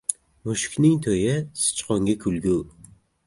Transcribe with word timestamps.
•Mushukning 0.47 0.95
to‘yi― 1.07 1.35
sichqonga 1.65 2.17
kulgi. 2.27 2.57